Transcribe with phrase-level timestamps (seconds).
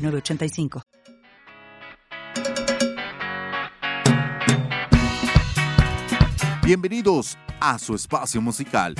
[0.00, 0.82] 906985.
[6.64, 8.94] Bienvenidos a su espacio musical.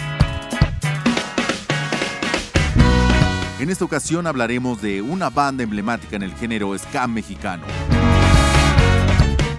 [3.60, 7.64] En esta ocasión hablaremos de una banda emblemática en el género ska mexicano.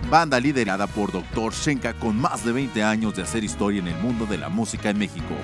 [0.09, 1.53] Banda liderada por Dr.
[1.53, 4.89] Shenka con más de 20 años de hacer historia en el mundo de la música
[4.89, 5.35] en México.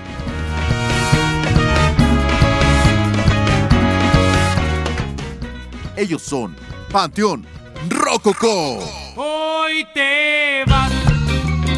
[5.98, 6.54] Ellos son
[6.92, 7.44] Panteón
[7.88, 8.78] Rococó.
[9.16, 10.92] Hoy te vas,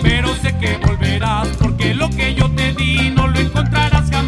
[0.02, 4.19] pero sé que volverás, porque lo que yo te di no lo encontrarás jamás.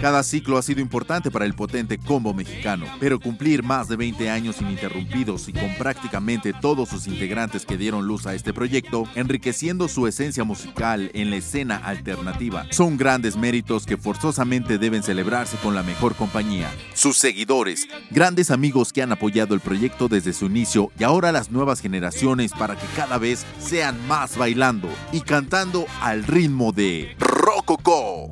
[0.00, 4.30] Cada ciclo ha sido importante para el potente combo mexicano, pero cumplir más de 20
[4.30, 9.88] años ininterrumpidos y con prácticamente todos sus integrantes que dieron luz a este proyecto, enriqueciendo
[9.88, 15.74] su esencia musical en la escena alternativa, son grandes méritos que forzosamente deben celebrarse con
[15.74, 16.70] la mejor compañía.
[16.94, 21.50] Sus seguidores, grandes amigos que han apoyado el proyecto desde su inicio y ahora las
[21.50, 28.30] nuevas generaciones para que cada vez sean más bailando y cantando al ritmo de Rococó.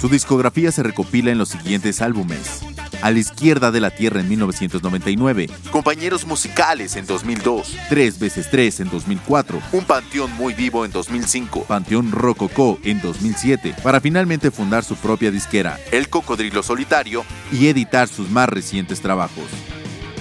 [0.00, 2.62] Su discografía se recopila en los siguientes álbumes.
[3.02, 8.80] A la izquierda de la Tierra en 1999, Compañeros Musicales en 2002, Tres veces Tres
[8.80, 14.84] en 2004, Un Panteón Muy Vivo en 2005, Panteón Rococó en 2007, para finalmente fundar
[14.84, 17.22] su propia disquera, El Cocodrilo Solitario,
[17.52, 19.44] y editar sus más recientes trabajos.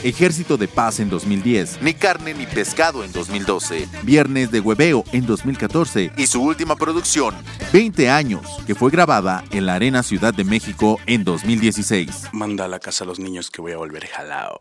[0.03, 5.25] Ejército de Paz en 2010, Ni Carne ni Pescado en 2012, Viernes de Hueveo en
[5.25, 7.35] 2014 y su última producción,
[7.73, 12.29] 20 años, que fue grabada en la Arena Ciudad de México en 2016.
[12.31, 14.57] Manda a la casa a los niños que voy a volver jalao.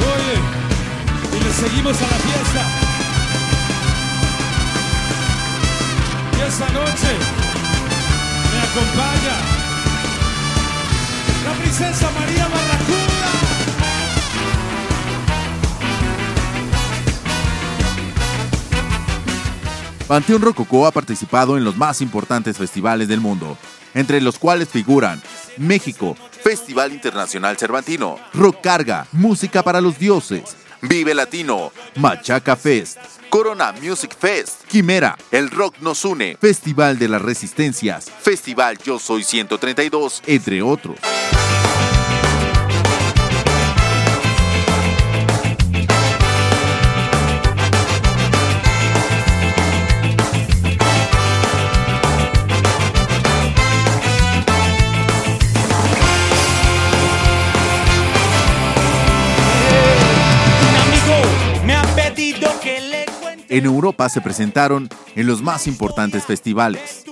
[0.00, 2.89] Oye, y le seguimos a la fiesta.
[6.46, 7.08] Esta noche
[8.52, 9.36] me acompaña
[11.44, 13.10] la princesa María Barracuda.
[20.08, 23.56] Panteón Rococó ha participado en los más importantes festivales del mundo,
[23.94, 25.22] entre los cuales figuran
[25.56, 32.98] México, Festival Internacional Cervantino, Rock Carga, Música para los Dioses, Vive Latino, Machaca Fest,
[33.30, 39.22] Corona Music Fest, Quimera, El Rock Nos Une, Festival de las Resistencias, Festival Yo Soy
[39.22, 40.98] 132, entre otros.
[60.68, 63.09] Un amigo me ha pedido que le.
[63.50, 67.04] En Europa se presentaron en los más importantes festivales.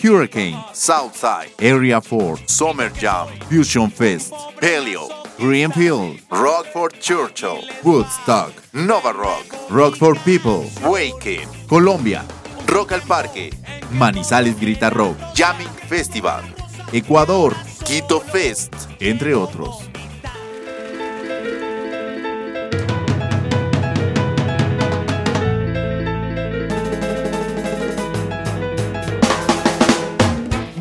[0.00, 9.44] Hurricane, Southside, Area 4, Summer Jam, Fusion Fest, Paleo, Greenfield, Rockford Churchill, Woodstock, Nova Rock,
[9.68, 12.24] Rock for People, Waken, Colombia,
[12.68, 13.50] Rock al Parque,
[13.90, 16.44] Manizales Grita Rock, Jamming Festival,
[16.92, 17.52] Ecuador,
[17.84, 19.90] Quito Fest, entre otros.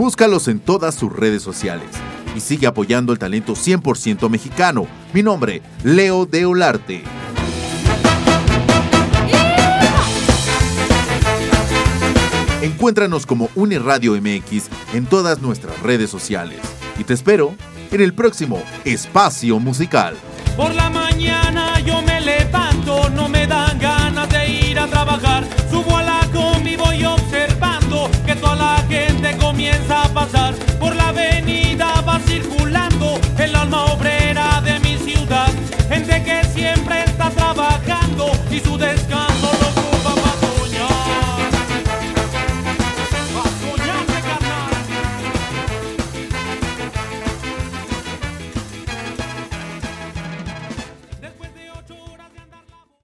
[0.09, 1.87] Búscalos en todas sus redes sociales
[2.35, 4.87] y sigue apoyando el talento 100% mexicano.
[5.13, 7.03] Mi nombre, Leo de Olarte.
[12.63, 16.57] Encuéntranos como Uniradio MX en todas nuestras redes sociales.
[16.97, 17.53] Y te espero
[17.91, 20.15] en el próximo Espacio Musical.
[20.57, 22.68] Por la mañana yo me levanto,